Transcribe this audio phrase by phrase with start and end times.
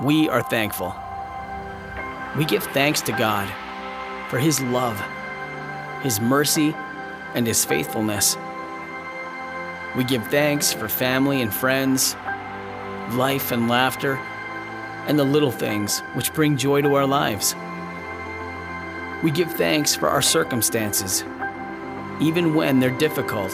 [0.00, 0.94] we are thankful.
[2.36, 3.48] We give thanks to God
[4.30, 5.00] for His love,
[6.02, 6.74] His mercy,
[7.34, 8.36] and His faithfulness.
[9.96, 12.16] We give thanks for family and friends,
[13.10, 14.16] life and laughter,
[15.06, 17.54] and the little things which bring joy to our lives.
[19.22, 21.22] We give thanks for our circumstances,
[22.20, 23.52] even when they're difficult,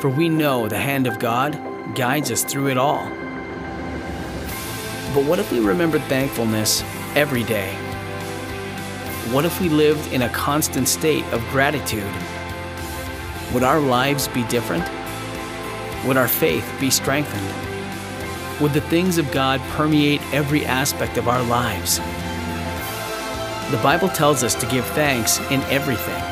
[0.00, 1.58] for we know the hand of God
[1.96, 3.10] guides us through it all.
[5.14, 6.82] But what if we remembered thankfulness
[7.14, 7.74] every day?
[9.30, 12.10] What if we lived in a constant state of gratitude?
[13.52, 14.84] Would our lives be different?
[16.06, 17.46] Would our faith be strengthened?
[18.62, 21.98] Would the things of God permeate every aspect of our lives?
[23.70, 26.22] The Bible tells us to give thanks in everything.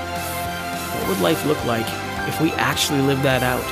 [0.99, 1.87] What would life look like
[2.29, 3.65] if we actually lived that out?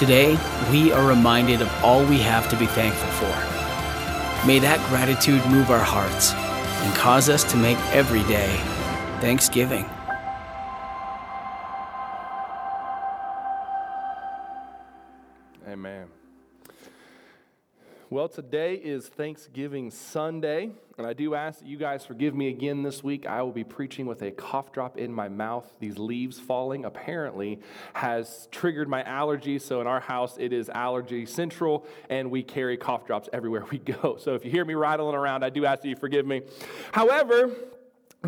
[0.00, 0.38] Today,
[0.70, 4.46] we are reminded of all we have to be thankful for.
[4.46, 8.48] May that gratitude move our hearts and cause us to make every day
[9.20, 9.84] Thanksgiving.
[15.68, 16.08] Amen.
[18.12, 22.82] Well, today is Thanksgiving Sunday, and I do ask that you guys forgive me again
[22.82, 23.24] this week.
[23.24, 25.72] I will be preaching with a cough drop in my mouth.
[25.78, 27.60] These leaves falling apparently
[27.92, 32.76] has triggered my allergy, so in our house it is allergy central, and we carry
[32.76, 34.16] cough drops everywhere we go.
[34.18, 36.42] So if you hear me rattling around, I do ask that you forgive me.
[36.90, 37.52] However,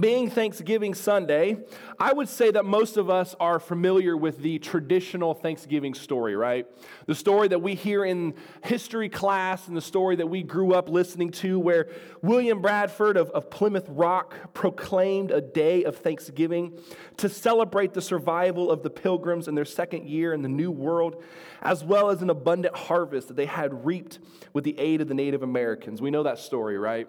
[0.00, 1.58] being Thanksgiving Sunday,
[1.98, 6.66] I would say that most of us are familiar with the traditional Thanksgiving story, right?
[7.06, 8.32] The story that we hear in
[8.64, 11.90] history class and the story that we grew up listening to, where
[12.22, 16.78] William Bradford of, of Plymouth Rock proclaimed a day of Thanksgiving
[17.18, 21.22] to celebrate the survival of the pilgrims in their second year in the New World,
[21.60, 24.20] as well as an abundant harvest that they had reaped
[24.54, 26.00] with the aid of the Native Americans.
[26.00, 27.08] We know that story, right?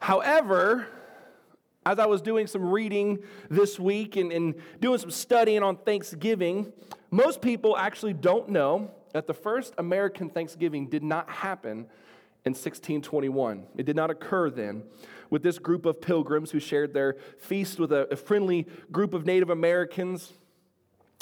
[0.00, 0.86] However,
[1.88, 6.70] as I was doing some reading this week and, and, doing some studying on Thanksgiving,
[7.10, 11.86] most people actually don't know that the first American Thanksgiving did not happen
[12.44, 13.66] in 1621.
[13.78, 14.82] It did not occur then
[15.30, 19.24] with this group of pilgrims who shared their feast with a, a friendly group of
[19.24, 20.34] Native Americans.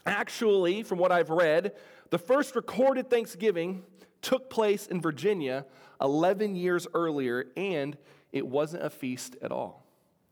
[0.04, 1.74] Actually, from what I've read,
[2.10, 3.84] the first recorded Thanksgiving
[4.20, 5.64] took place in Virginia
[6.00, 7.96] 11 years earlier, and
[8.32, 9.85] it wasn't a feast at all.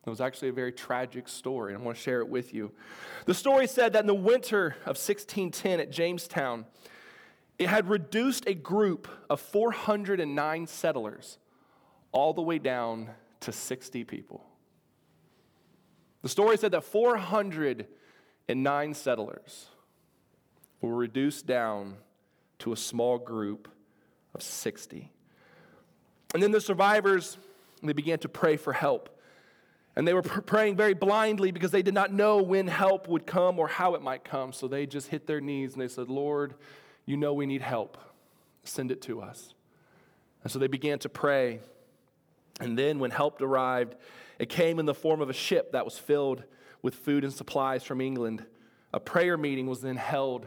[0.07, 2.73] It was actually a very tragic story, and I want to share it with you.
[3.25, 6.67] The story said that in the winter of 1610 at Jamestown,
[7.59, 11.39] it had reduced a group of 409 settlers
[12.13, 13.09] all the way down
[13.41, 14.45] to 60 people.
[16.23, 19.67] The story said that 409 settlers
[20.81, 21.97] were reduced down
[22.59, 23.69] to a small group
[24.35, 25.13] of 60.
[26.35, 27.39] And then the survivors,
[27.83, 29.11] they began to pray for help.
[29.97, 33.59] And they were praying very blindly because they did not know when help would come
[33.59, 34.53] or how it might come.
[34.53, 36.55] So they just hit their knees and they said, Lord,
[37.07, 37.97] you know we need help.
[38.65, 39.55] Send it to us.
[40.43, 41.61] And so they began to pray.
[42.61, 43.95] And then when help arrived,
[44.39, 46.43] it came in the form of a ship that was filled
[46.83, 48.45] with food and supplies from England.
[48.93, 50.47] A prayer meeting was then held,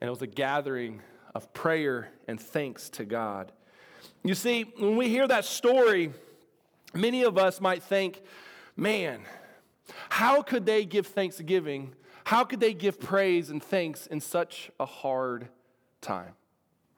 [0.00, 1.00] and it was a gathering
[1.34, 3.52] of prayer and thanks to God.
[4.22, 6.12] You see, when we hear that story,
[6.94, 8.22] many of us might think,
[8.76, 9.22] man,
[10.08, 11.94] how could they give thanksgiving?
[12.24, 15.48] How could they give praise and thanks in such a hard
[16.00, 16.32] time?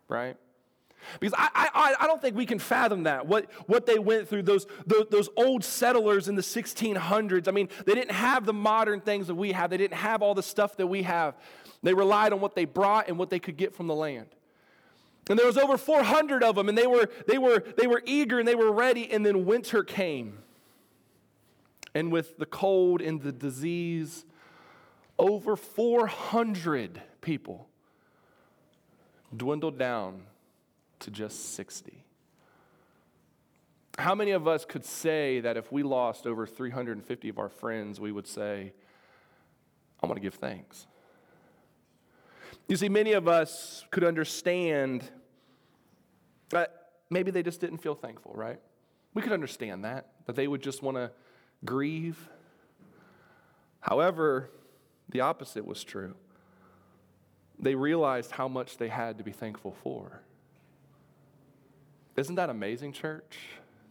[0.09, 0.37] Right?
[1.21, 4.43] Because I, I, I don't think we can fathom that, what, what they went through,
[4.43, 7.49] those, those, those, old settlers in the 1600s.
[7.49, 10.35] I mean, they didn't have the modern things that we have, they didn't have all
[10.35, 11.35] the stuff that we have.
[11.83, 14.27] They relied on what they brought and what they could get from the land.
[15.31, 18.39] And there was over 400 of them, and they were, they were, they were eager
[18.39, 20.39] and they were ready, and then winter came.
[21.95, 24.25] And with the cold and the disease,
[25.19, 27.69] over 400 people
[29.37, 30.23] dwindled down
[31.01, 32.05] to just 60.
[33.99, 37.99] How many of us could say that if we lost over 350 of our friends,
[37.99, 38.73] we would say,
[40.03, 40.87] I want to give thanks?
[42.69, 45.03] You see, many of us could understand
[46.51, 48.61] that maybe they just didn't feel thankful, right?
[49.15, 51.11] We could understand that, that they would just want to
[51.65, 52.29] grieve.
[53.81, 54.51] However,
[55.09, 56.15] the opposite was true.
[57.59, 60.23] They realized how much they had to be thankful for.
[62.17, 63.39] Isn't that amazing, church?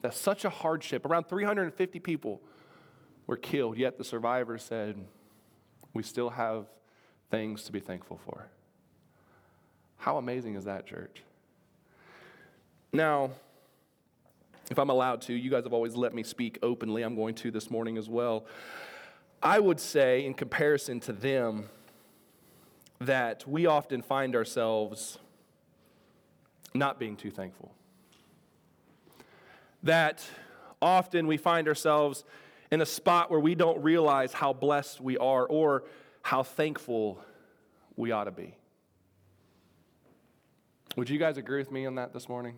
[0.01, 1.05] That's such a hardship.
[1.05, 2.41] Around 350 people
[3.25, 4.95] were killed, yet the survivors said,
[5.93, 6.67] We still have
[7.29, 8.47] things to be thankful for.
[9.97, 11.23] How amazing is that, church?
[12.93, 13.31] Now,
[14.69, 17.03] if I'm allowed to, you guys have always let me speak openly.
[17.03, 18.45] I'm going to this morning as well.
[19.41, 21.69] I would say, in comparison to them,
[22.99, 25.19] that we often find ourselves
[26.73, 27.71] not being too thankful.
[29.83, 30.25] That
[30.81, 32.23] often we find ourselves
[32.71, 35.83] in a spot where we don't realize how blessed we are or
[36.23, 37.21] how thankful
[37.95, 38.55] we ought to be.
[40.97, 42.55] Would you guys agree with me on that this morning?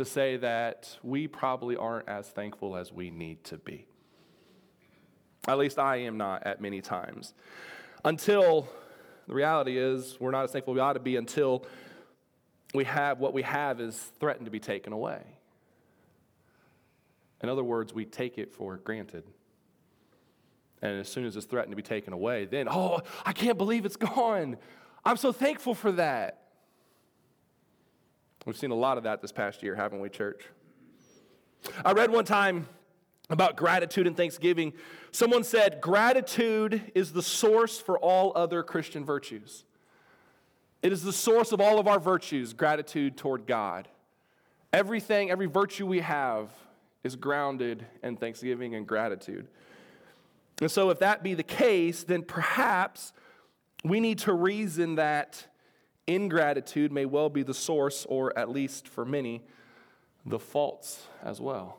[0.00, 3.86] To say that we probably aren't as thankful as we need to be.
[5.46, 7.34] At least I am not at many times.
[8.02, 8.66] Until
[9.28, 11.66] the reality is, we're not as thankful we ought to be until
[12.72, 15.20] we have what we have is threatened to be taken away.
[17.42, 19.24] In other words, we take it for granted.
[20.80, 23.84] And as soon as it's threatened to be taken away, then, oh, I can't believe
[23.84, 24.56] it's gone.
[25.04, 26.39] I'm so thankful for that.
[28.46, 30.44] We've seen a lot of that this past year, haven't we, church?
[31.84, 32.66] I read one time
[33.28, 34.72] about gratitude and thanksgiving.
[35.12, 39.64] Someone said, Gratitude is the source for all other Christian virtues.
[40.82, 43.88] It is the source of all of our virtues, gratitude toward God.
[44.72, 46.48] Everything, every virtue we have
[47.04, 49.48] is grounded in thanksgiving and gratitude.
[50.62, 53.12] And so, if that be the case, then perhaps
[53.84, 55.46] we need to reason that
[56.06, 59.42] ingratitude may well be the source, or at least for many,
[60.26, 61.78] the faults as well.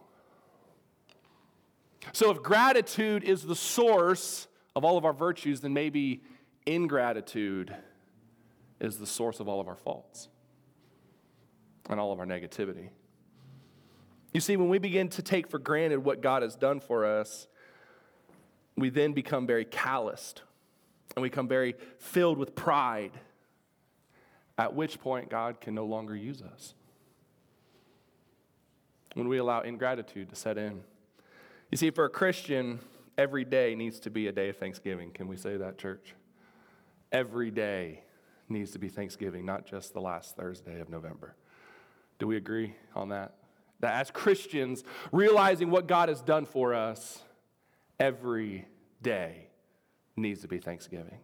[2.13, 6.23] So, if gratitude is the source of all of our virtues, then maybe
[6.65, 7.75] ingratitude
[8.79, 10.27] is the source of all of our faults
[11.89, 12.89] and all of our negativity.
[14.33, 17.47] You see, when we begin to take for granted what God has done for us,
[18.77, 20.41] we then become very calloused
[21.15, 23.11] and we become very filled with pride,
[24.61, 26.75] at which point God can no longer use us.
[29.15, 30.81] When we allow ingratitude to set in.
[31.71, 32.79] You see, for a Christian,
[33.17, 35.09] every day needs to be a day of thanksgiving.
[35.09, 36.13] Can we say that, church?
[37.11, 38.03] Every day
[38.49, 41.35] needs to be Thanksgiving, not just the last Thursday of November.
[42.19, 43.33] Do we agree on that?
[43.79, 47.23] That as Christians, realizing what God has done for us
[47.99, 48.67] every
[49.01, 49.47] day
[50.15, 51.17] needs to be Thanksgiving.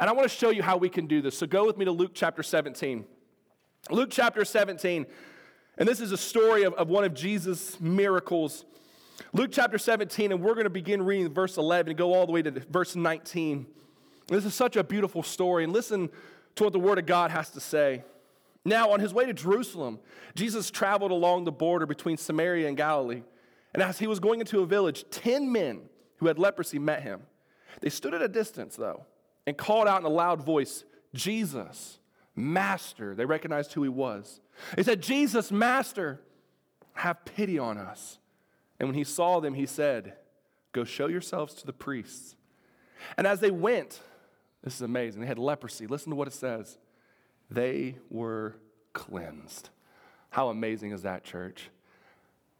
[0.00, 1.38] And I want to show you how we can do this.
[1.38, 3.04] So go with me to Luke chapter 17.
[3.90, 5.04] Luke chapter 17,
[5.76, 8.64] and this is a story of, of one of Jesus' miracles.
[9.34, 12.32] Luke chapter 17, and we're going to begin reading verse 11 and go all the
[12.32, 13.66] way to verse 19.
[14.28, 16.08] This is such a beautiful story, and listen
[16.56, 18.04] to what the Word of God has to say.
[18.64, 19.98] Now, on his way to Jerusalem,
[20.34, 23.22] Jesus traveled along the border between Samaria and Galilee.
[23.74, 25.82] And as he was going into a village, 10 men
[26.16, 27.22] who had leprosy met him.
[27.80, 29.04] They stood at a distance, though,
[29.46, 31.98] and called out in a loud voice, Jesus,
[32.34, 33.14] Master.
[33.14, 34.40] They recognized who he was.
[34.76, 36.20] They said, Jesus, Master,
[36.94, 38.18] have pity on us.
[38.78, 40.14] And when he saw them, he said,
[40.72, 42.34] Go show yourselves to the priests.
[43.16, 44.00] And as they went,
[44.62, 45.86] this is amazing, they had leprosy.
[45.86, 46.78] Listen to what it says
[47.50, 48.56] they were
[48.92, 49.68] cleansed.
[50.30, 51.70] How amazing is that, church?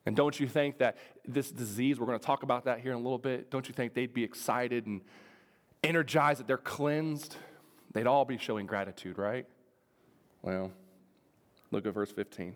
[0.06, 2.98] And don't you think that this disease, we're going to talk about that here in
[2.98, 5.00] a little bit, don't you think they'd be excited and
[5.84, 7.36] energized that they're cleansed?
[7.92, 9.46] They'd all be showing gratitude, right?
[10.42, 10.72] Well,
[11.70, 12.54] look at verse 15.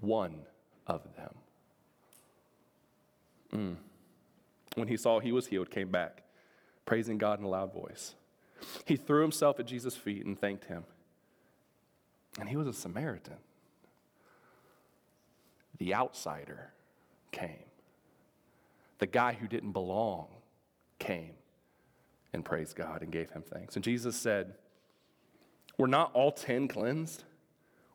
[0.00, 0.40] One
[0.86, 1.34] of them.
[3.52, 3.76] Mm.
[4.76, 6.22] When he saw he was healed, came back,
[6.86, 8.14] praising God in a loud voice.
[8.84, 10.84] He threw himself at Jesus' feet and thanked him.
[12.38, 13.38] And he was a Samaritan.
[15.78, 16.72] The outsider
[17.32, 17.64] came.
[18.98, 20.28] The guy who didn't belong
[20.98, 21.34] came
[22.32, 23.76] and praised God and gave him thanks.
[23.76, 24.54] And Jesus said,
[25.78, 27.24] Were not all ten cleansed?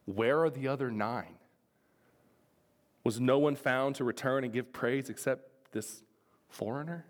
[0.05, 1.35] Where are the other nine?
[3.03, 6.03] Was no one found to return and give praise except this
[6.49, 7.05] foreigner?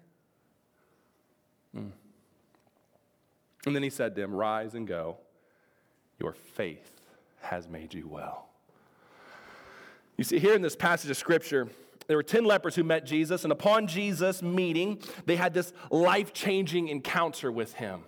[1.75, 1.91] Mm.
[3.65, 5.17] And then he said to him, Rise and go.
[6.19, 7.01] Your faith
[7.41, 8.49] has made you well.
[10.17, 11.67] You see, here in this passage of scripture,
[12.07, 16.33] there were 10 lepers who met Jesus, and upon Jesus meeting, they had this life
[16.33, 18.03] changing encounter with him.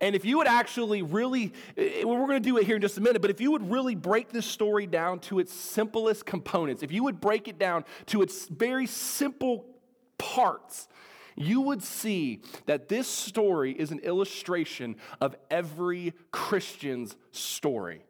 [0.00, 2.98] And if you would actually really, eh, we're going to do it here in just
[2.98, 6.82] a minute, but if you would really break this story down to its simplest components,
[6.82, 9.66] if you would break it down to its very simple
[10.18, 10.88] parts,
[11.36, 18.04] you would see that this story is an illustration of every Christian's story.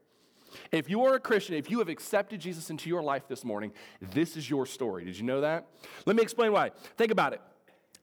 [0.70, 3.72] If you are a Christian, if you have accepted Jesus into your life this morning,
[4.00, 5.04] this is your story.
[5.04, 5.66] Did you know that?
[6.06, 6.70] Let me explain why.
[6.96, 7.40] Think about it.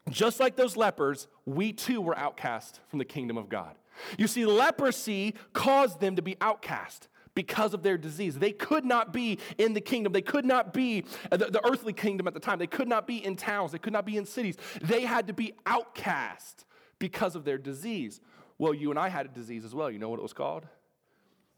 [0.09, 3.75] Just like those lepers, we too were outcast from the kingdom of God.
[4.17, 8.37] You see, leprosy caused them to be outcast because of their disease.
[8.37, 10.13] They could not be in the kingdom.
[10.13, 12.59] They could not be uh, the, the earthly kingdom at the time.
[12.59, 13.71] They could not be in towns.
[13.71, 14.55] They could not be in cities.
[14.81, 16.65] They had to be outcast
[16.97, 18.19] because of their disease.
[18.57, 19.89] Well, you and I had a disease as well.
[19.89, 20.65] You know what it was called?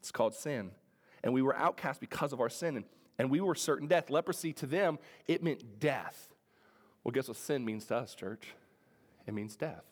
[0.00, 0.70] It's called sin.
[1.24, 2.76] And we were outcast because of our sin.
[2.76, 2.84] And,
[3.18, 4.10] and we were certain death.
[4.10, 6.32] Leprosy to them, it meant death.
[7.04, 8.48] Well, guess what sin means to us, church?
[9.26, 9.84] It means death.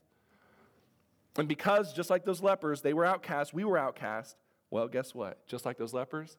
[1.37, 4.37] And because, just like those lepers, they were outcast, we were outcast,
[4.71, 5.47] well, guess what?
[5.47, 6.37] Just like those lepers,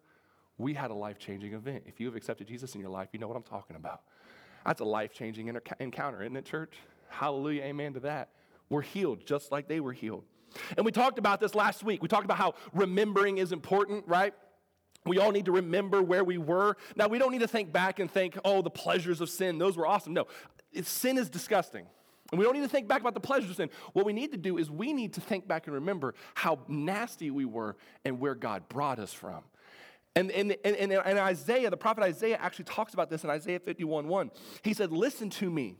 [0.58, 1.84] we had a life changing event.
[1.86, 4.02] If you have accepted Jesus in your life, you know what I'm talking about.
[4.66, 6.76] That's a life changing encounter, isn't it, church?
[7.10, 8.30] Hallelujah, amen to that.
[8.70, 10.24] We're healed just like they were healed.
[10.78, 12.02] And we talked about this last week.
[12.02, 14.34] We talked about how remembering is important, right?
[15.05, 16.77] We all need to remember where we were.
[16.96, 19.75] Now, we don't need to think back and think, oh, the pleasures of sin, those
[19.75, 20.13] were awesome.
[20.13, 20.27] No,
[20.84, 21.86] sin is disgusting.
[22.31, 23.70] And we don't need to think back about the pleasures of sin.
[23.93, 27.29] What we need to do is we need to think back and remember how nasty
[27.29, 29.43] we were and where God brought us from.
[30.15, 34.08] And, and, and, and, Isaiah, the prophet Isaiah actually talks about this in Isaiah 51
[34.08, 34.31] 1.
[34.62, 35.77] He said, Listen to me,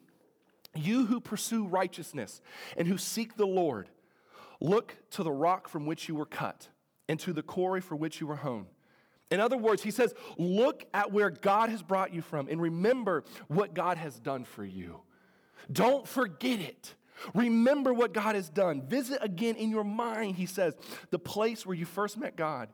[0.74, 2.42] you who pursue righteousness
[2.78, 3.90] and who seek the Lord.
[4.62, 6.70] Look to the rock from which you were cut
[7.10, 8.68] and to the quarry for which you were hewn.
[9.32, 13.24] In other words, he says, Look at where God has brought you from and remember
[13.48, 15.02] what God has done for you.
[15.72, 16.96] Don't forget it.
[17.34, 18.82] Remember what God has done.
[18.82, 20.74] Visit again in your mind, he says,
[21.12, 22.70] the place where you first met God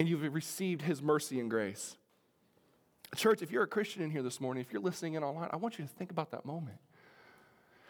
[0.00, 1.96] and you've received his mercy and grace.
[3.14, 5.56] Church, if you're a Christian in here this morning, if you're listening in online, I
[5.56, 6.78] want you to think about that moment.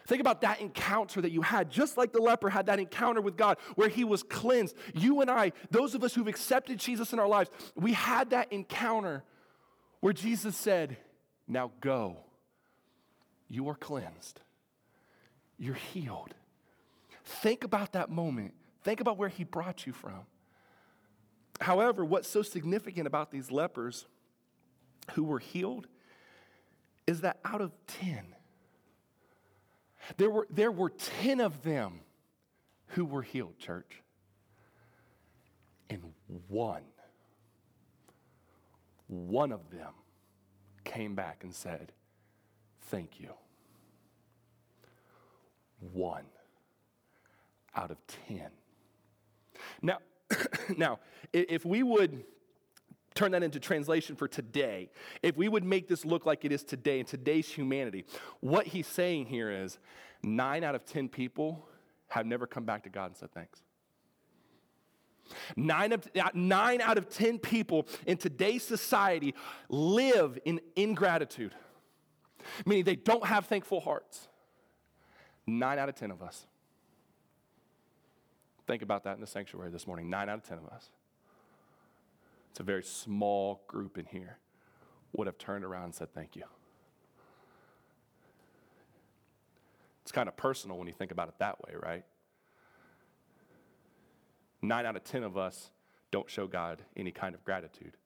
[0.05, 3.37] Think about that encounter that you had, just like the leper had that encounter with
[3.37, 4.75] God where he was cleansed.
[4.93, 8.51] You and I, those of us who've accepted Jesus in our lives, we had that
[8.51, 9.23] encounter
[10.01, 10.97] where Jesus said,
[11.47, 12.17] Now go
[13.53, 14.41] you are cleansed.
[15.59, 16.33] You're healed.
[17.23, 18.55] Think about that moment.
[18.83, 20.25] Think about where he brought you from.
[21.61, 24.07] However, what's so significant about these lepers
[25.13, 25.87] who were healed
[27.05, 28.33] is that out of 10,
[30.17, 31.99] there were, there were 10 of them
[32.87, 34.01] who were healed, church.
[35.89, 36.01] And
[36.47, 36.83] one,
[39.07, 39.93] one of them
[40.83, 41.91] came back and said,
[42.81, 43.29] Thank you
[45.91, 46.25] one
[47.75, 48.49] out of 10.
[49.81, 49.97] Now,
[50.77, 50.99] now,
[51.31, 52.23] if we would
[53.15, 54.89] turn that into translation for today,
[55.21, 58.05] if we would make this look like it is today in today's humanity,
[58.39, 59.77] what he's saying here is
[60.21, 61.67] nine out of 10 people
[62.07, 63.61] have never come back to God and said thanks.
[65.55, 69.33] Nine, of, uh, nine out of 10 people in today's society
[69.69, 71.55] live in ingratitude,
[72.65, 74.27] meaning they don't have thankful hearts.
[75.47, 76.45] Nine out of 10 of us.
[78.65, 80.09] Think about that in the sanctuary this morning.
[80.09, 80.89] Nine out of 10 of us.
[82.53, 84.37] It's a very small group in here
[85.13, 86.43] would have turned around and said, Thank you.
[90.03, 92.03] It's kind of personal when you think about it that way, right?
[94.61, 95.71] Nine out of 10 of us
[96.11, 97.97] don't show God any kind of gratitude,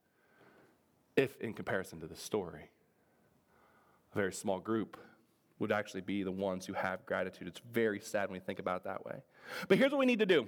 [1.18, 2.70] if in comparison to this story.
[4.14, 4.96] A very small group
[5.60, 7.50] would actually be the ones who have gratitude.
[7.50, 9.24] It's very sad when you think about it that way.
[9.68, 10.48] But here's what we need to do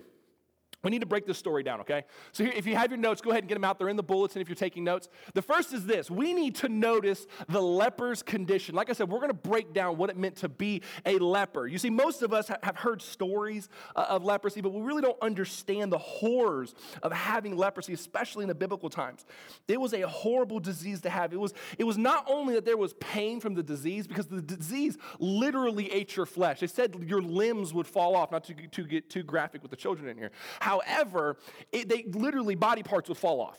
[0.83, 2.03] we need to break this story down, okay?
[2.33, 3.79] So, here, if you have your notes, go ahead and get them out.
[3.79, 5.07] They're in the bulletin if you're taking notes.
[5.33, 8.75] The first is this we need to notice the leper's condition.
[8.75, 11.67] Like I said, we're to break down what it meant to be a leper.
[11.67, 15.21] You see, most of us have heard stories uh, of leprosy, but we really don't
[15.21, 19.25] understand the horrors of having leprosy, especially in the biblical times.
[19.67, 21.33] It was a horrible disease to have.
[21.33, 24.41] It was, it was not only that there was pain from the disease, because the
[24.41, 26.59] disease literally ate your flesh.
[26.59, 29.77] They said your limbs would fall off, not to, to get too graphic with the
[29.77, 30.31] children in here.
[30.69, 31.37] However,
[31.71, 33.57] it, they literally body parts would fall off.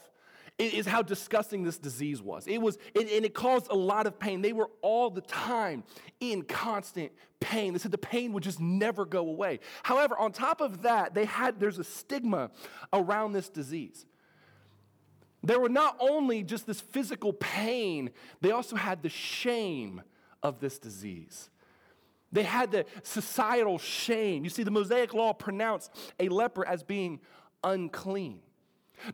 [0.58, 2.46] It is how disgusting this disease was.
[2.46, 4.42] It was, it, and it caused a lot of pain.
[4.42, 5.82] They were all the time
[6.20, 7.72] in constant pain.
[7.72, 9.58] They said the pain would just never go away.
[9.82, 12.52] However, on top of that, they had there's a stigma
[12.92, 14.06] around this disease.
[15.42, 20.02] There were not only just this physical pain, they also had the shame
[20.44, 21.49] of this disease.
[22.32, 24.44] They had the societal shame.
[24.44, 27.20] You see, the Mosaic law pronounced a leper as being
[27.64, 28.40] unclean.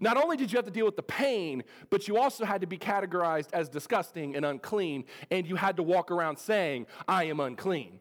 [0.01, 2.67] Not only did you have to deal with the pain, but you also had to
[2.67, 7.41] be categorized as disgusting and unclean, and you had to walk around saying, I am
[7.41, 8.01] unclean.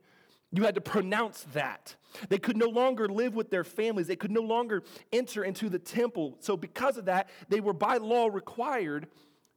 [0.52, 1.96] You had to pronounce that.
[2.30, 4.08] They could no longer live with their families.
[4.08, 6.38] They could no longer enter into the temple.
[6.40, 9.08] So, because of that, they were by law required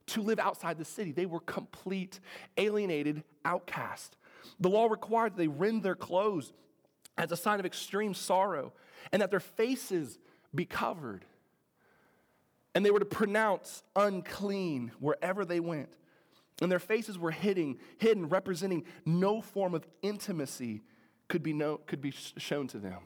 [0.07, 1.11] to live outside the city.
[1.11, 2.19] They were complete,
[2.57, 4.17] alienated outcast.
[4.59, 6.53] The law required that they rend their clothes
[7.17, 8.73] as a sign of extreme sorrow
[9.11, 10.17] and that their faces
[10.53, 11.25] be covered.
[12.75, 15.89] and they were to pronounce unclean wherever they went.
[16.61, 20.81] And their faces were hidden, hidden representing no form of intimacy
[21.27, 22.99] could be, no, could be shown to them.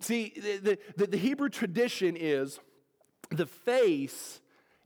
[0.00, 2.58] See, the, the, the Hebrew tradition is
[3.30, 4.40] the face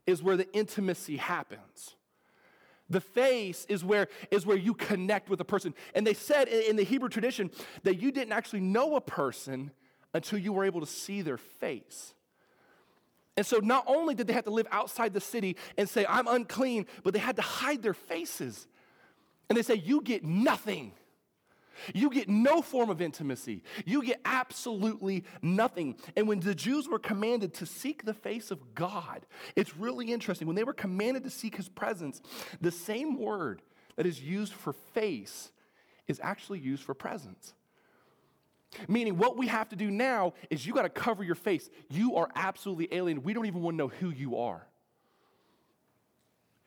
[0.05, 1.96] is where the intimacy happens.
[2.89, 5.73] The face is where, is where you connect with a person.
[5.93, 7.51] And they said in the Hebrew tradition
[7.83, 9.71] that you didn't actually know a person
[10.13, 12.13] until you were able to see their face.
[13.35, 16.27] And so not only did they have to live outside the city and say, I'm
[16.27, 18.67] unclean, but they had to hide their faces.
[19.49, 20.93] And they say, You get nothing.
[21.93, 23.63] You get no form of intimacy.
[23.85, 25.95] You get absolutely nothing.
[26.15, 30.47] And when the Jews were commanded to seek the face of God, it's really interesting.
[30.47, 32.21] When they were commanded to seek his presence,
[32.61, 33.61] the same word
[33.95, 35.51] that is used for face
[36.07, 37.53] is actually used for presence.
[38.87, 41.69] Meaning, what we have to do now is you got to cover your face.
[41.89, 43.23] You are absolutely alien.
[43.23, 44.67] We don't even want to know who you are.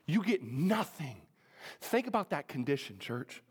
[0.06, 1.16] You get nothing.
[1.80, 3.42] Think about that condition, church.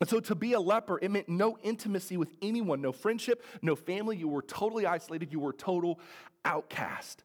[0.00, 3.76] And so to be a leper, it meant no intimacy with anyone, no friendship, no
[3.76, 4.16] family.
[4.16, 5.30] You were totally isolated.
[5.30, 6.00] You were total
[6.44, 7.22] outcast.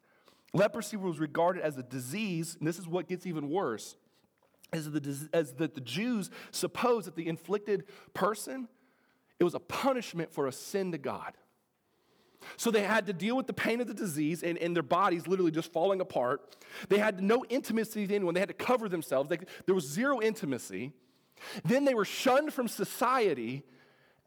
[0.54, 3.96] Leprosy was regarded as a disease, and this is what gets even worse,
[4.72, 8.68] as, the, as that the Jews supposed that the inflicted person,
[9.40, 11.34] it was a punishment for a sin to God.
[12.58, 15.28] So they had to deal with the pain of the disease and, and their bodies
[15.28, 16.56] literally just falling apart.
[16.90, 18.34] They had no intimacy with anyone.
[18.34, 19.30] They had to cover themselves.
[19.30, 20.94] They, there was zero intimacy.
[21.64, 23.64] Then they were shunned from society,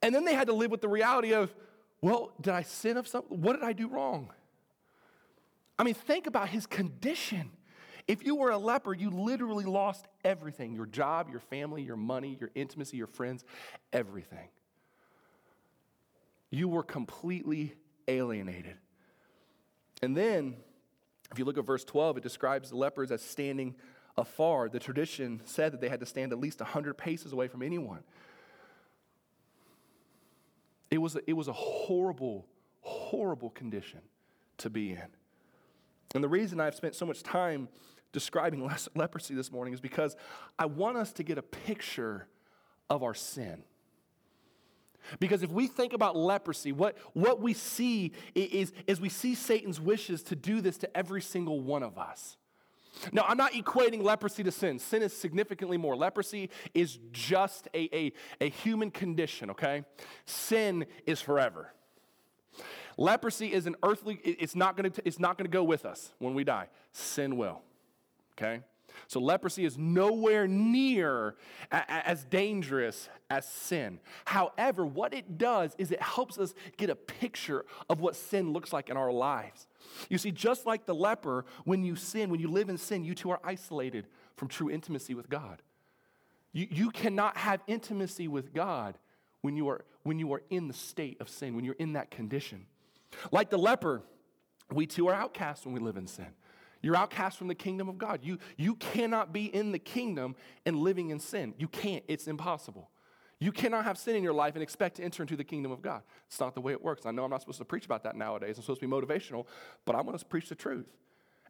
[0.02, 1.54] and then they had to live with the reality of,
[2.00, 3.40] well, did I sin of something?
[3.40, 4.30] What did I do wrong?
[5.78, 7.50] I mean, think about his condition.
[8.06, 12.36] If you were a leper, you literally lost everything your job, your family, your money,
[12.40, 13.44] your intimacy, your friends,
[13.92, 14.48] everything.
[16.50, 17.74] You were completely
[18.06, 18.76] alienated.
[20.02, 20.56] And then,
[21.30, 23.74] if you look at verse 12, it describes the lepers as standing
[24.18, 24.68] afar.
[24.68, 28.02] The tradition said that they had to stand at least 100 paces away from anyone.
[30.90, 32.46] It was a, it was a horrible,
[32.80, 34.00] horrible condition
[34.58, 35.06] to be in.
[36.14, 37.68] And the reason I've spent so much time
[38.12, 40.16] describing leprosy this morning is because
[40.58, 42.26] I want us to get a picture
[42.90, 43.62] of our sin.
[45.20, 49.80] Because if we think about leprosy, what, what we see is, is we see Satan's
[49.80, 52.36] wishes to do this to every single one of us.
[53.12, 54.78] Now, I'm not equating leprosy to sin.
[54.78, 55.96] Sin is significantly more.
[55.96, 59.84] Leprosy is just a, a, a human condition, okay?
[60.24, 61.72] Sin is forever.
[62.96, 66.42] Leprosy is an earthly, it's not gonna, it's not gonna go with us when we
[66.42, 66.68] die.
[66.92, 67.62] Sin will,
[68.32, 68.62] okay?
[69.06, 71.36] So leprosy is nowhere near
[71.70, 74.00] as dangerous as sin.
[74.24, 78.72] However, what it does is it helps us get a picture of what sin looks
[78.72, 79.66] like in our lives.
[80.08, 83.14] You see, just like the leper, when you sin, when you live in sin, you
[83.14, 84.06] too are isolated
[84.36, 85.62] from true intimacy with God.
[86.52, 88.98] You, you cannot have intimacy with God
[89.42, 92.10] when you, are, when you are in the state of sin, when you're in that
[92.10, 92.66] condition.
[93.30, 94.02] Like the leper,
[94.72, 96.28] we too are outcasts when we live in sin.
[96.80, 98.20] You're outcast from the kingdom of God.
[98.22, 101.54] You, you cannot be in the kingdom and living in sin.
[101.58, 102.90] You can't, it's impossible.
[103.40, 105.80] You cannot have sin in your life and expect to enter into the kingdom of
[105.80, 106.02] God.
[106.26, 107.06] It's not the way it works.
[107.06, 108.56] I know I'm not supposed to preach about that nowadays.
[108.56, 109.46] I'm supposed to be motivational,
[109.84, 110.88] but I'm going to preach the truth.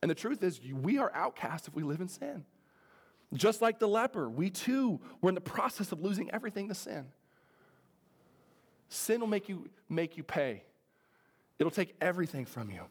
[0.03, 2.45] And the truth is, we are outcast if we live in sin.
[3.35, 7.07] Just like the leper, we too were in the process of losing everything to sin.
[8.89, 10.63] Sin will make you, make you pay,
[11.59, 12.83] it'll take everything from you.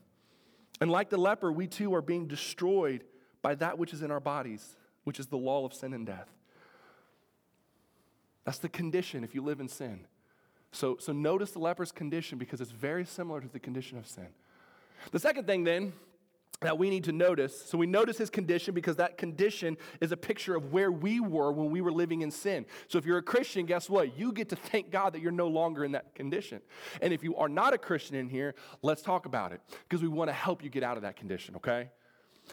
[0.80, 3.04] And like the leper, we too are being destroyed
[3.42, 6.30] by that which is in our bodies, which is the law of sin and death.
[8.46, 10.06] That's the condition if you live in sin.
[10.72, 14.28] So, so notice the leper's condition because it's very similar to the condition of sin.
[15.12, 15.94] The second thing, then,
[16.62, 20.18] that we need to notice so we notice his condition because that condition is a
[20.18, 22.66] picture of where we were when we were living in sin.
[22.88, 24.18] So if you're a Christian, guess what?
[24.18, 26.62] You get to thank God that you're no longer in that condition.
[27.02, 30.08] And if you are not a Christian in here, let's talk about it because we
[30.08, 31.90] want to help you get out of that condition, okay?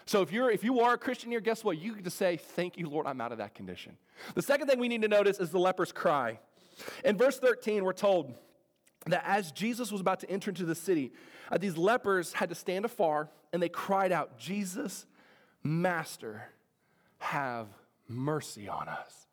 [0.06, 1.78] So if you're if you are a Christian here, guess what?
[1.78, 3.96] You get to say, "Thank you, Lord, I'm out of that condition."
[4.34, 6.40] The second thing we need to notice is the leper's cry.
[7.04, 8.34] In verse 13, we're told
[9.06, 11.12] that as Jesus was about to enter into the city,
[11.50, 15.06] uh, these lepers had to stand afar and they cried out, "Jesus,
[15.62, 16.50] Master,
[17.18, 17.68] have
[18.08, 19.26] mercy on us."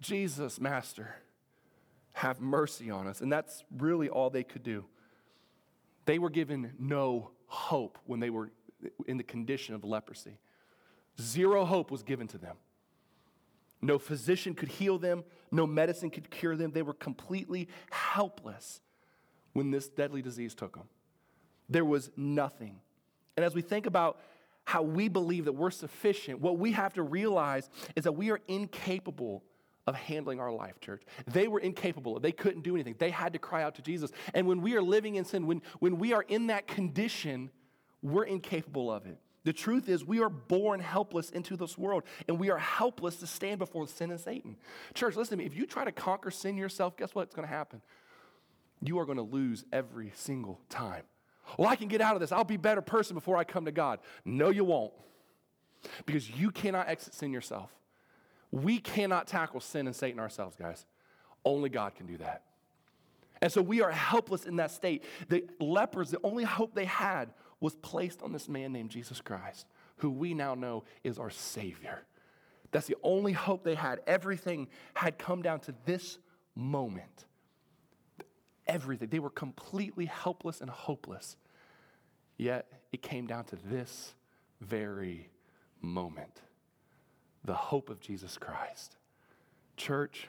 [0.00, 1.16] Jesus, Master,
[2.12, 3.20] have mercy on us.
[3.20, 4.84] And that's really all they could do.
[6.04, 8.50] They were given no hope when they were
[9.06, 10.38] in the condition of leprosy.
[11.20, 12.56] Zero hope was given to them.
[13.82, 16.72] No physician could heal them, no medicine could cure them.
[16.72, 18.80] They were completely helpless
[19.52, 20.88] when this deadly disease took them.
[21.68, 22.80] There was nothing.
[23.36, 24.18] And as we think about
[24.64, 28.40] how we believe that we're sufficient, what we have to realize is that we are
[28.48, 29.42] incapable
[29.86, 31.02] of handling our life, church.
[31.26, 32.20] They were incapable.
[32.20, 32.94] They couldn't do anything.
[32.98, 34.10] They had to cry out to Jesus.
[34.34, 37.50] And when we are living in sin, when, when we are in that condition,
[38.02, 39.18] we're incapable of it.
[39.42, 43.26] The truth is, we are born helpless into this world, and we are helpless to
[43.26, 44.56] stand before sin and Satan.
[44.92, 45.46] Church, listen to me.
[45.46, 47.80] If you try to conquer sin yourself, guess what's going to happen?
[48.82, 51.04] You are going to lose every single time.
[51.58, 52.32] Well, I can get out of this.
[52.32, 53.98] I'll be a better person before I come to God.
[54.24, 54.92] No, you won't.
[56.06, 57.70] Because you cannot exit sin yourself.
[58.52, 60.86] We cannot tackle sin and Satan ourselves, guys.
[61.44, 62.42] Only God can do that.
[63.42, 65.04] And so we are helpless in that state.
[65.28, 69.66] The lepers, the only hope they had was placed on this man named Jesus Christ,
[69.96, 72.02] who we now know is our Savior.
[72.70, 74.00] That's the only hope they had.
[74.06, 76.18] Everything had come down to this
[76.54, 77.26] moment.
[78.70, 79.08] Everything.
[79.08, 81.36] They were completely helpless and hopeless.
[82.36, 84.14] Yet it came down to this
[84.60, 85.28] very
[85.82, 86.40] moment
[87.44, 88.96] the hope of Jesus Christ.
[89.76, 90.28] Church,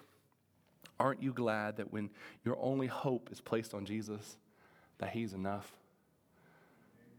[0.99, 2.09] aren't you glad that when
[2.43, 4.37] your only hope is placed on Jesus,
[4.97, 5.71] that He's enough?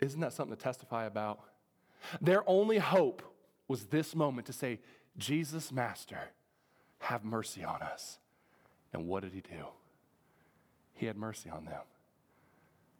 [0.00, 1.40] Isn't that something to testify about?
[2.20, 3.22] Their only hope
[3.68, 4.80] was this moment to say,
[5.18, 6.30] Jesus, Master,
[7.00, 8.18] have mercy on us.
[8.92, 9.66] And what did He do?
[10.94, 11.80] He had mercy on them.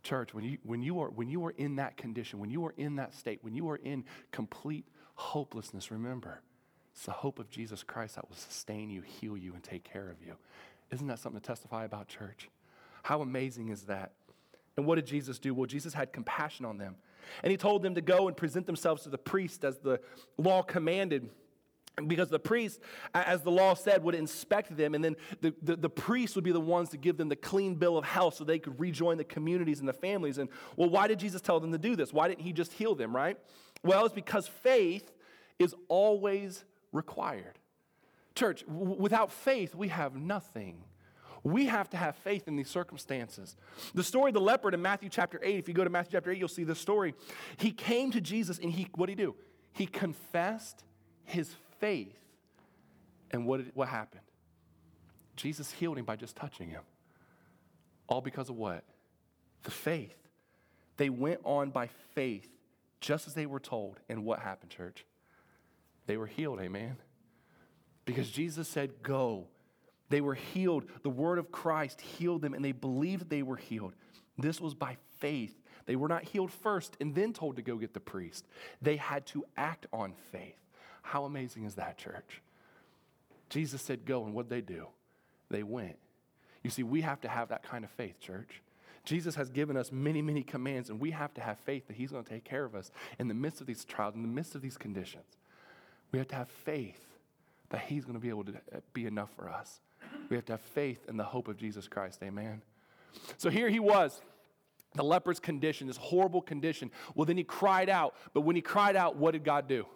[0.02, 2.74] Church, when you, when, you are, when you are in that condition, when you are
[2.76, 6.40] in that state, when you are in complete hopelessness, remember,
[6.92, 10.10] it's the hope of Jesus Christ that will sustain you, heal you, and take care
[10.10, 10.34] of you.
[10.90, 12.50] Isn't that something to testify about, church?
[13.02, 14.12] How amazing is that?
[14.76, 15.54] And what did Jesus do?
[15.54, 16.96] Well, Jesus had compassion on them.
[17.42, 20.00] And he told them to go and present themselves to the priest as the
[20.38, 21.30] law commanded.
[22.06, 22.80] Because the priest,
[23.12, 26.52] as the law said, would inspect them, and then the, the, the priests would be
[26.52, 29.24] the ones to give them the clean bill of health so they could rejoin the
[29.24, 30.38] communities and the families.
[30.38, 32.12] And well, why did Jesus tell them to do this?
[32.12, 33.36] Why didn't he just heal them, right?
[33.84, 35.12] Well, it's because faith
[35.58, 37.58] is always required.
[38.34, 40.84] Church, w- without faith, we have nothing.
[41.44, 43.56] We have to have faith in these circumstances.
[43.94, 46.30] The story of the leper in Matthew chapter 8, if you go to Matthew chapter
[46.30, 47.14] 8, you'll see this story.
[47.56, 49.34] He came to Jesus and he, what did he do?
[49.72, 50.84] He confessed
[51.24, 51.71] his faith.
[53.32, 54.22] And what, what happened?
[55.36, 56.82] Jesus healed him by just touching him.
[58.06, 58.84] All because of what?
[59.62, 60.14] The faith.
[60.96, 62.48] They went on by faith,
[63.00, 63.98] just as they were told.
[64.08, 65.04] And what happened, church?
[66.06, 66.96] They were healed, amen?
[68.04, 69.48] Because Jesus said, Go.
[70.08, 70.84] They were healed.
[71.02, 73.94] The word of Christ healed them, and they believed they were healed.
[74.36, 75.58] This was by faith.
[75.86, 78.46] They were not healed first and then told to go get the priest.
[78.82, 80.61] They had to act on faith.
[81.02, 82.40] How amazing is that, church?
[83.50, 84.86] Jesus said, Go, and what'd they do?
[85.50, 85.98] They went.
[86.62, 88.62] You see, we have to have that kind of faith, church.
[89.04, 92.12] Jesus has given us many, many commands, and we have to have faith that He's
[92.12, 94.54] going to take care of us in the midst of these trials, in the midst
[94.54, 95.24] of these conditions.
[96.12, 97.00] We have to have faith
[97.70, 99.80] that He's going to be able to uh, be enough for us.
[100.28, 102.20] We have to have faith in the hope of Jesus Christ.
[102.22, 102.62] Amen.
[103.36, 104.20] So here he was,
[104.94, 106.90] the leper's condition, this horrible condition.
[107.14, 108.14] Well, then he cried out.
[108.34, 109.86] But when he cried out, what did God do?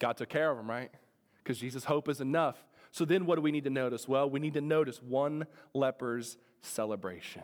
[0.00, 0.90] God took care of him, right?
[1.38, 2.56] Because Jesus' hope is enough.
[2.90, 4.08] So then what do we need to notice?
[4.08, 7.42] Well, we need to notice one leper's celebration.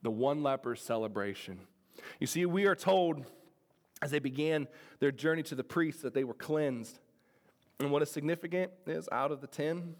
[0.00, 1.60] The one leper's celebration.
[2.18, 3.26] You see, we are told
[4.00, 4.66] as they began
[4.98, 6.98] their journey to the priest that they were cleansed.
[7.78, 9.94] And what is significant is out of the 10,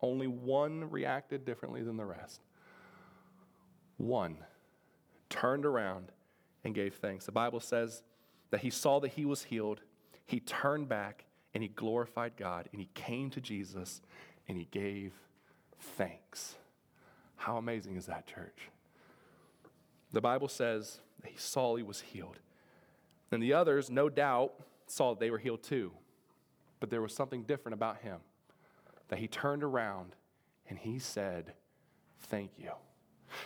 [0.00, 2.40] only one reacted differently than the rest.
[3.96, 4.38] One
[5.28, 6.10] turned around
[6.64, 7.26] and gave thanks.
[7.26, 8.02] The Bible says
[8.50, 9.80] that he saw that he was healed,
[10.26, 14.00] he turned back and he glorified God and he came to Jesus
[14.48, 15.12] and he gave
[15.96, 16.56] thanks.
[17.36, 18.70] How amazing is that, church?
[20.12, 22.38] The Bible says that he saw he was healed.
[23.30, 24.54] And the others, no doubt,
[24.86, 25.92] saw that they were healed too.
[26.80, 28.18] But there was something different about him
[29.08, 30.14] that he turned around
[30.68, 31.52] and he said,
[32.28, 32.70] Thank you.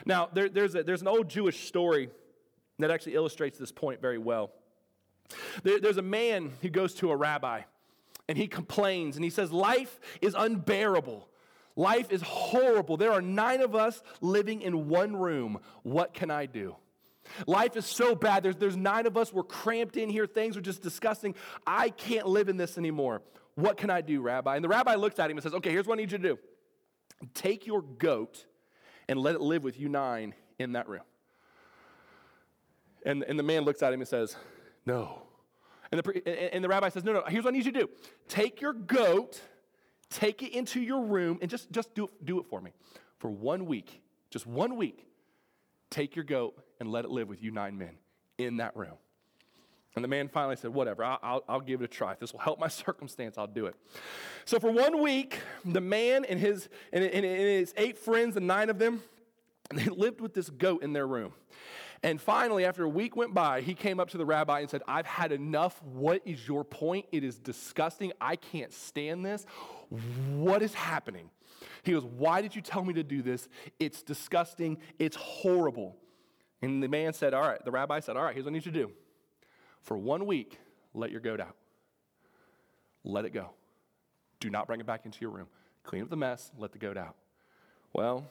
[0.05, 2.11] Now, there, there's, a, there's an old Jewish story
[2.79, 4.53] that actually illustrates this point very well.
[5.63, 7.63] There, there's a man who goes to a rabbi
[8.29, 11.29] and he complains and he says, Life is unbearable.
[11.77, 12.97] Life is horrible.
[12.97, 15.61] There are nine of us living in one room.
[15.85, 16.75] What can I do?
[17.47, 18.43] Life is so bad.
[18.43, 19.33] There's, there's nine of us.
[19.33, 20.27] We're cramped in here.
[20.27, 21.35] Things are just disgusting.
[21.67, 23.23] I can't live in this anymore.
[23.55, 24.57] What can I do, Rabbi?
[24.57, 26.29] And the rabbi looks at him and says, Okay, here's what I need you to
[26.31, 26.39] do
[27.35, 28.45] take your goat
[29.09, 31.03] and let it live with you nine in that room.
[33.05, 34.37] And, and the man looks at him and says,
[34.89, 35.21] No.
[35.93, 37.91] And the, and the rabbi says, No, no, here's what I need you to do
[38.27, 39.41] take your goat,
[40.09, 42.73] take it into your room, and just, just do, it, do it for me.
[43.19, 45.07] For one week, just one week,
[45.91, 47.99] take your goat and let it live with you nine men.
[48.39, 48.95] in that room.
[49.95, 52.13] And the man finally said, Whatever, I'll, I'll, give it a try.
[52.13, 53.75] If this will help my circumstance, I'll do it.
[54.47, 58.79] So for one week, the man and his, and, his eight friends, and nine of
[58.79, 59.03] them,
[59.71, 61.35] they lived with this goat in their room.
[62.03, 64.83] And finally, after a week went by, he came up to the rabbi and said,
[64.87, 65.83] I've had enough.
[65.83, 67.07] What is your point?
[67.11, 68.13] It is disgusting.
[68.21, 69.45] I can't stand this.
[70.31, 71.31] What is happening?
[71.83, 73.49] He goes, Why did you tell me to do this?
[73.81, 74.79] It's disgusting.
[74.99, 75.97] It's horrible.
[76.63, 78.67] And the man said, All right, the rabbi said, All right, here's what I need
[78.67, 78.93] you to do.
[79.83, 80.59] For one week,
[80.95, 81.57] let your goat out.
[83.05, 83.51] Let it go.
[84.41, 85.49] Do not bring it back into your room.
[85.83, 87.17] Clean up the mess, let the goat out.
[87.93, 88.27] Well,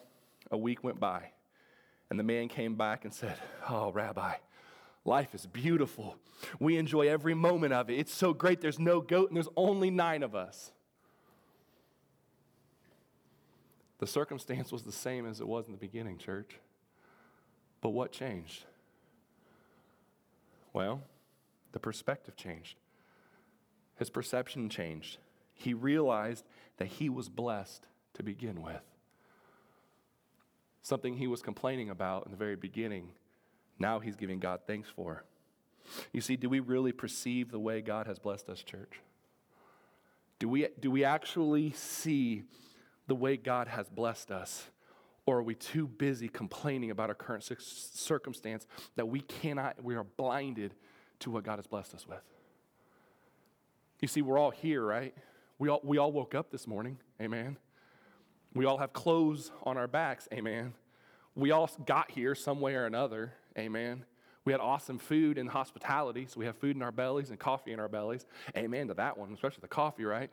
[0.51, 1.31] a week went by,
[2.09, 3.35] and the man came back and said,
[3.69, 4.35] Oh, Rabbi,
[5.05, 6.15] life is beautiful.
[6.59, 7.99] We enjoy every moment of it.
[7.99, 8.61] It's so great.
[8.61, 10.71] There's no goat, and there's only nine of us.
[13.99, 16.59] The circumstance was the same as it was in the beginning, church.
[17.81, 18.65] But what changed?
[20.71, 21.01] Well,
[21.71, 22.77] the perspective changed.
[23.97, 25.17] His perception changed.
[25.53, 26.45] He realized
[26.77, 28.83] that he was blessed to begin with.
[30.87, 33.09] Something he was complaining about in the very beginning,
[33.77, 35.25] now he's giving God thanks for.
[36.13, 39.01] You see, do we really perceive the way God has blessed us, church?
[40.39, 42.43] Do we, do we actually see
[43.05, 44.67] the way God has blessed us?
[45.25, 50.05] Or are we too busy complaining about our current circumstance that we cannot, we are
[50.05, 50.73] blinded
[51.19, 52.23] to what God has blessed us with?
[53.99, 55.13] You see, we're all here, right?
[55.59, 57.57] We all, we all woke up this morning, amen.
[58.57, 60.73] We all have clothes on our backs, amen.
[61.35, 64.03] We all got here some way or another, amen.
[64.45, 67.71] We had awesome food and hospitality, so we have food in our bellies and coffee
[67.71, 68.25] in our bellies.
[68.57, 70.31] Amen to that one, especially the coffee, right?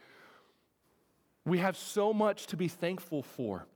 [1.45, 3.67] We have so much to be thankful for.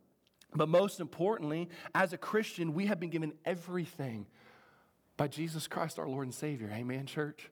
[0.54, 4.26] But most importantly, as a Christian, we have been given everything
[5.18, 6.70] by Jesus Christ, our Lord and Savior.
[6.72, 7.50] Amen, church?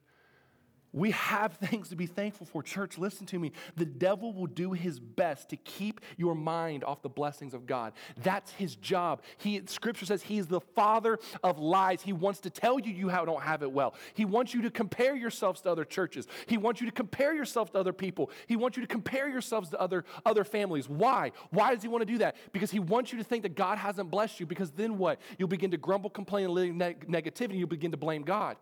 [0.97, 2.63] We have things to be thankful for.
[2.63, 3.51] Church, listen to me.
[3.75, 7.93] The devil will do his best to keep your mind off the blessings of God.
[8.23, 9.21] That's his job.
[9.37, 12.01] He, scripture says he is the father of lies.
[12.01, 13.93] He wants to tell you you don't have it well.
[14.13, 16.27] He wants you to compare yourselves to other churches.
[16.47, 18.31] He wants you to compare yourself to other people.
[18.47, 20.89] He wants you to compare yourselves to other, other families.
[20.89, 21.31] Why?
[21.51, 22.37] Why does he want to do that?
[22.53, 24.45] Because he wants you to think that God hasn't blessed you.
[24.45, 25.19] Because then what?
[25.37, 27.59] You'll begin to grumble, complain, and live negativity.
[27.59, 28.57] You'll begin to blame God.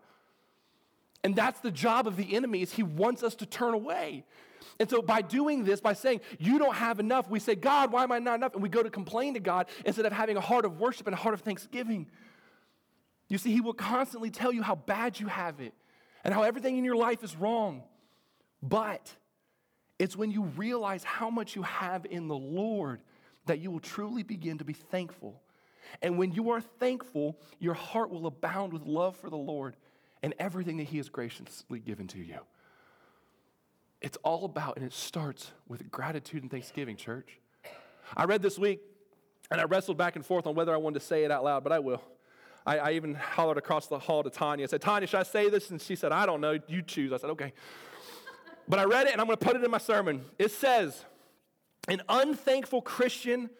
[1.24, 4.24] And that's the job of the enemy is he wants us to turn away.
[4.78, 8.02] And so by doing this, by saying, you don't have enough, we say, God, why
[8.02, 8.54] am I not enough?
[8.54, 11.14] And we go to complain to God instead of having a heart of worship and
[11.14, 12.06] a heart of thanksgiving.
[13.28, 15.74] You see, he will constantly tell you how bad you have it
[16.24, 17.82] and how everything in your life is wrong.
[18.62, 19.14] But
[19.98, 23.00] it's when you realize how much you have in the Lord
[23.46, 25.40] that you will truly begin to be thankful.
[26.02, 29.76] And when you are thankful, your heart will abound with love for the Lord
[30.22, 32.38] and everything that He has graciously given to you.
[34.00, 37.40] It's all about, and it starts with gratitude and thanksgiving, church.
[38.16, 38.80] I read this week,
[39.50, 41.64] and I wrestled back and forth on whether I wanted to say it out loud,
[41.64, 42.02] but I will.
[42.66, 44.64] I, I even hollered across the hall to Tanya.
[44.64, 45.70] I said, Tanya, should I say this?
[45.70, 46.58] And she said, I don't know.
[46.66, 47.12] You choose.
[47.12, 47.52] I said, okay.
[48.68, 50.24] But I read it, and I'm going to put it in my sermon.
[50.38, 51.04] It says,
[51.88, 53.50] An unthankful Christian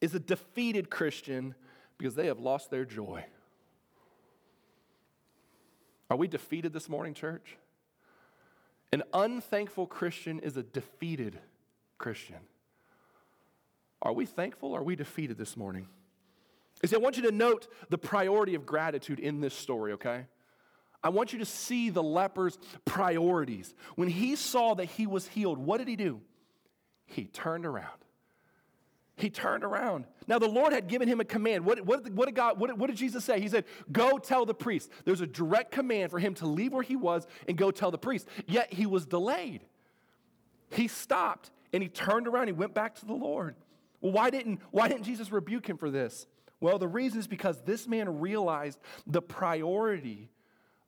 [0.00, 1.54] is a defeated Christian
[1.98, 3.24] because they have lost their joy.
[6.10, 7.56] Are we defeated this morning, church?
[8.92, 11.38] An unthankful Christian is a defeated
[11.98, 12.38] Christian.
[14.00, 15.88] Are we thankful or are we defeated this morning?
[16.82, 20.26] You see, I want you to note the priority of gratitude in this story, okay?
[21.02, 23.74] I want you to see the leper's priorities.
[23.96, 26.20] When he saw that he was healed, what did he do?
[27.06, 28.05] He turned around
[29.16, 30.04] he turned around.
[30.28, 31.64] Now, the Lord had given him a command.
[31.64, 33.40] What, what, what, did, God, what, what did Jesus say?
[33.40, 34.90] He said, Go tell the priest.
[35.04, 37.98] There's a direct command for him to leave where he was and go tell the
[37.98, 38.28] priest.
[38.46, 39.62] Yet he was delayed.
[40.70, 42.48] He stopped and he turned around.
[42.48, 43.54] He went back to the Lord.
[44.00, 46.26] Well, why didn't, why didn't Jesus rebuke him for this?
[46.60, 50.30] Well, the reason is because this man realized the priority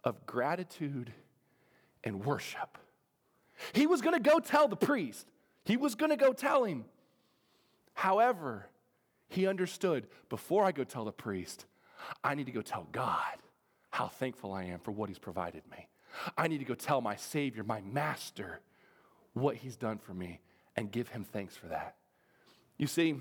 [0.04, 1.12] of gratitude
[2.04, 2.76] and worship.
[3.72, 5.26] He was going to go tell the priest,
[5.64, 6.84] he was going to go tell him.
[7.98, 8.66] However,
[9.28, 11.66] he understood before I go tell the priest,
[12.22, 13.38] I need to go tell God
[13.90, 15.88] how thankful I am for what he's provided me.
[16.36, 18.60] I need to go tell my Savior, my Master,
[19.32, 20.38] what he's done for me
[20.76, 21.96] and give him thanks for that.
[22.76, 23.16] You see,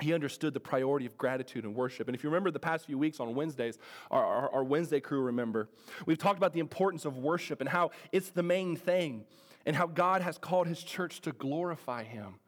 [0.00, 2.08] he understood the priority of gratitude and worship.
[2.08, 3.78] And if you remember the past few weeks on Wednesdays,
[4.10, 5.68] our, our, our, Wednesday crew remember,
[6.04, 9.24] we've talked about the importance of worship and how it's the main thing
[9.64, 12.40] and how God has called his church to glorify him.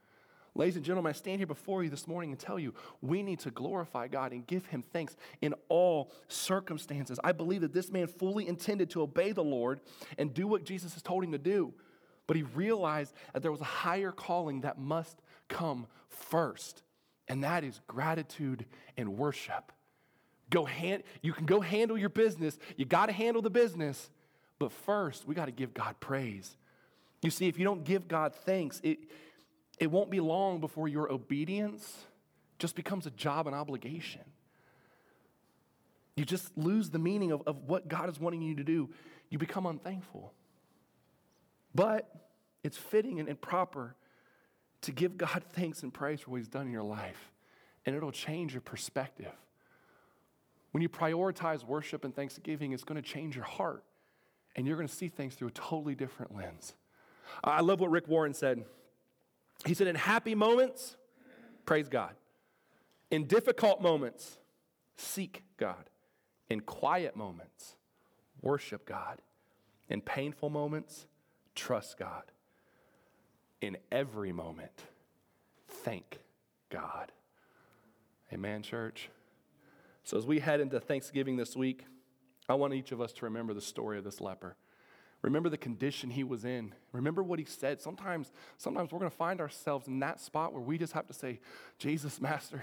[0.55, 3.39] Ladies and gentlemen, I stand here before you this morning and tell you we need
[3.41, 7.19] to glorify God and give Him thanks in all circumstances.
[7.25, 9.81] I believe that this man fully intended to obey the Lord
[10.19, 11.73] and do what Jesus has told him to do,
[12.27, 16.83] but he realized that there was a higher calling that must come first,
[17.29, 18.67] and that is gratitude
[18.99, 19.73] and worship.
[20.51, 24.11] Go hand, you can go handle your business, you got to handle the business,
[24.59, 26.59] but first we got to give God praise.
[27.23, 28.99] You see, if you don't give God thanks, it
[29.83, 32.07] it won't be long before your obedience
[32.61, 34.21] just becomes a job and obligation.
[36.15, 38.91] You just lose the meaning of, of what God is wanting you to do.
[39.29, 40.33] You become unthankful.
[41.75, 42.09] But
[42.63, 43.97] it's fitting and, and proper
[44.83, 47.33] to give God thanks and praise for what He's done in your life,
[47.85, 49.33] and it'll change your perspective.
[50.71, 53.83] When you prioritize worship and thanksgiving, it's going to change your heart,
[54.55, 56.75] and you're going to see things through a totally different lens.
[57.43, 58.65] I love what Rick Warren said.
[59.65, 60.97] He said, In happy moments,
[61.65, 62.15] praise God.
[63.11, 64.39] In difficult moments,
[64.97, 65.91] seek God.
[66.49, 67.77] In quiet moments,
[68.41, 69.21] worship God.
[69.89, 71.07] In painful moments,
[71.55, 72.25] trust God.
[73.61, 74.73] In every moment,
[75.69, 76.19] thank
[76.71, 77.13] God.
[78.33, 79.11] Amen, church.
[80.05, 81.85] So, as we head into Thanksgiving this week,
[82.49, 84.57] I want each of us to remember the story of this leper.
[85.23, 86.75] Remember the condition he was in.
[86.93, 87.81] Remember what he said.
[87.81, 91.15] Sometimes, sometimes we're going to find ourselves in that spot where we just have to
[91.15, 91.39] say,
[91.79, 92.63] Jesus, Master,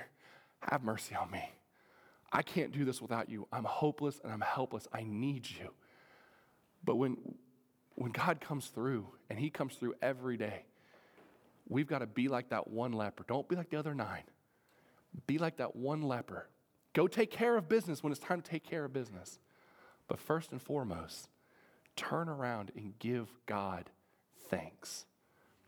[0.62, 1.50] have mercy on me.
[2.32, 3.48] I can't do this without you.
[3.52, 4.88] I'm hopeless and I'm helpless.
[4.94, 5.72] I need you.
[6.84, 7.18] But when,
[7.96, 10.66] when God comes through, and he comes through every day,
[11.68, 13.24] we've got to be like that one leper.
[13.28, 14.24] Don't be like the other nine.
[15.28, 16.50] Be like that one leper.
[16.94, 19.40] Go take care of business when it's time to take care of business.
[20.08, 21.30] But first and foremost,
[22.00, 23.90] turn around and give God
[24.50, 25.06] thanks.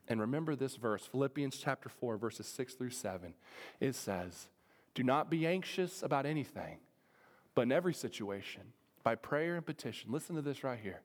[0.08, 3.34] And remember this verse, Philippians chapter 4, verses 6 through 7.
[3.82, 4.48] It says,
[4.96, 6.78] Do not be anxious about anything,
[7.54, 8.62] but in every situation,
[9.04, 11.02] by prayer and petition, listen to this right here,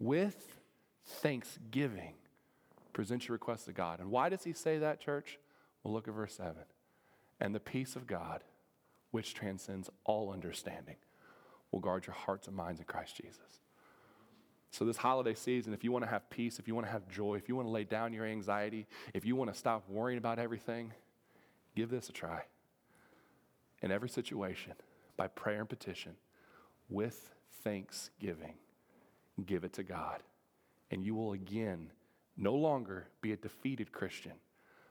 [0.00, 0.58] with
[1.04, 2.14] thanksgiving,
[2.92, 4.00] present your requests to God.
[4.00, 5.38] And why does he say that, church?
[5.82, 6.54] Well, look at verse 7.
[7.40, 8.42] And the peace of God,
[9.12, 10.96] which transcends all understanding,
[11.70, 13.60] will guard your hearts and minds in Christ Jesus.
[14.70, 17.08] So, this holiday season, if you want to have peace, if you want to have
[17.08, 20.18] joy, if you want to lay down your anxiety, if you want to stop worrying
[20.18, 20.92] about everything,
[21.74, 22.42] give this a try.
[23.80, 24.72] In every situation,
[25.16, 26.16] by prayer and petition,
[26.90, 28.54] with thanksgiving,
[29.46, 30.22] give it to God.
[30.90, 31.90] And you will again
[32.36, 34.32] no longer be a defeated Christian,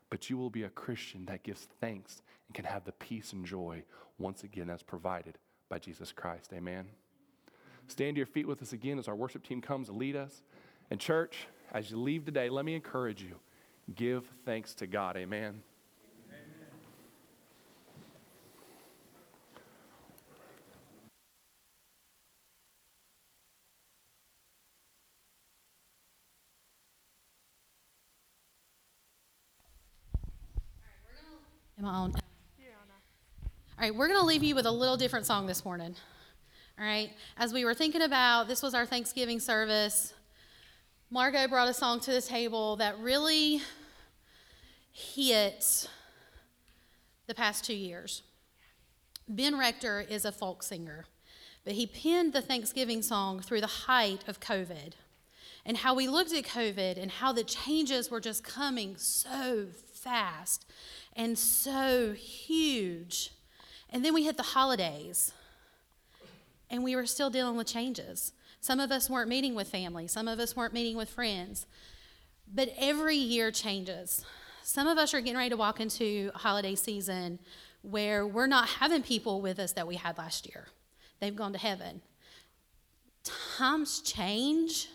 [0.10, 3.46] but you will be a Christian that gives thanks and can have the peace and
[3.46, 3.84] joy
[4.18, 5.38] once again as provided
[5.70, 6.52] by Jesus Christ.
[6.54, 6.88] Amen.
[7.88, 10.41] Stand to your feet with us again as our worship team comes to lead us.
[10.91, 13.36] And, church, as you leave today, let me encourage you
[13.95, 15.17] give thanks to God.
[15.17, 15.62] Amen.
[31.80, 32.12] Am I on?
[33.80, 35.95] All right, we're going to leave you with a little different song this morning.
[36.80, 40.13] All right, as we were thinking about this was our Thanksgiving service,
[41.10, 43.63] Margot brought a song to the table that really
[44.92, 45.90] hit
[47.26, 48.22] the past two years.
[49.28, 51.06] Ben Rector is a folk singer,
[51.66, 54.94] but he penned the Thanksgiving song through the height of COVID
[55.66, 60.63] and how we looked at COVID and how the changes were just coming so fast
[61.16, 63.32] and so huge.
[63.90, 65.32] And then we hit the holidays
[66.70, 68.34] and we were still dealing with changes.
[68.60, 71.66] Some of us weren't meeting with family, some of us weren't meeting with friends.
[72.54, 74.24] But every year changes.
[74.64, 77.40] Some of us are getting ready to walk into holiday season
[77.82, 80.68] where we're not having people with us that we had last year.
[81.20, 82.02] They've gone to heaven.
[83.58, 84.90] Times change,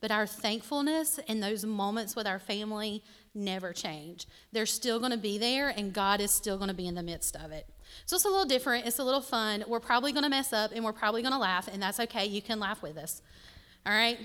[0.00, 3.02] but our thankfulness in those moments with our family
[3.34, 4.26] never change.
[4.52, 7.02] They're still going to be there, and God is still going to be in the
[7.02, 7.66] midst of it.
[8.06, 8.86] So it's a little different.
[8.86, 9.64] It's a little fun.
[9.66, 12.26] We're probably going to mess up and we're probably going to laugh, and that's okay.
[12.26, 13.22] You can laugh with us.
[13.86, 14.18] All right?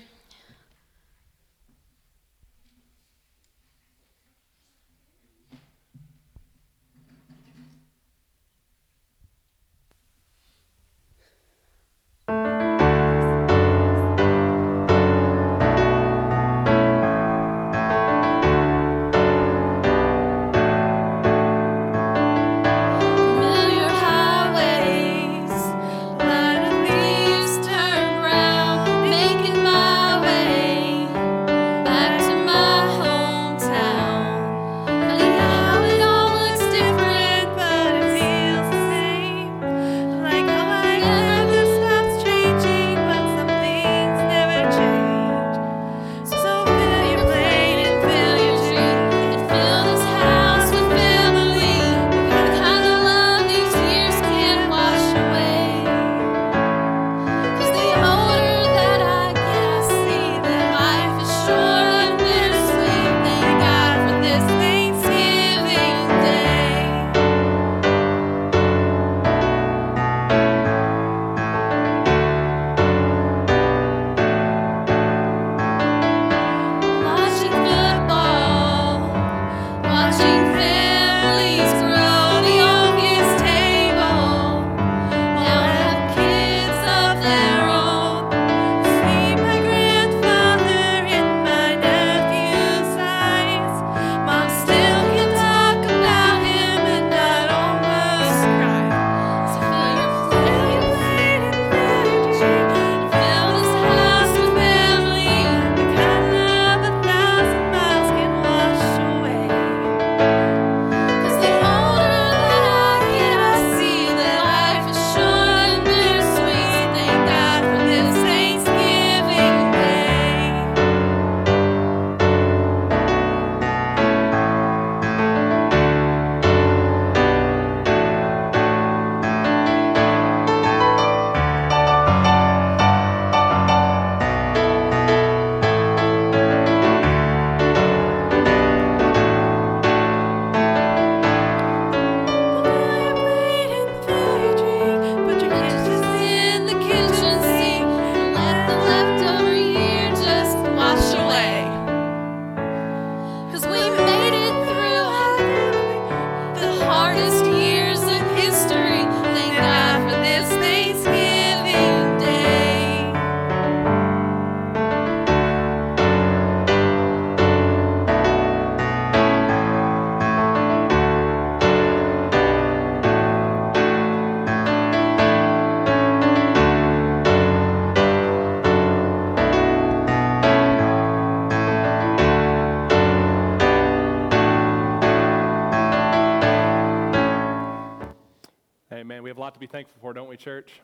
[189.60, 190.80] To be thankful for, don't we, church?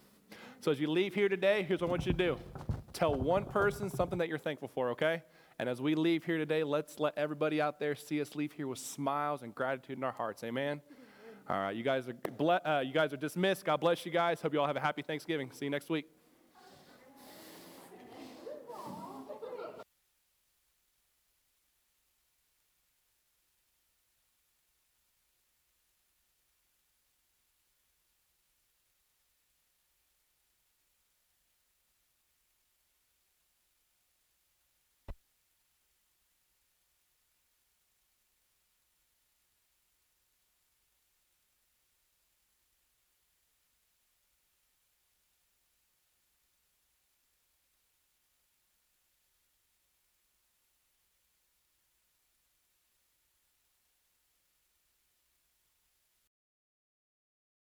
[0.61, 2.39] So as you leave here today, here's what I want you to do
[2.93, 5.23] tell one person something that you're thankful for, okay?
[5.59, 8.67] And as we leave here today, let's let everybody out there see us leave here
[8.67, 10.43] with smiles and gratitude in our hearts.
[10.45, 10.81] Amen?
[11.49, 13.65] All right, you guys are, ble- uh, you guys are dismissed.
[13.65, 14.41] God bless you guys.
[14.41, 15.51] Hope you all have a happy Thanksgiving.
[15.53, 16.16] See you next week.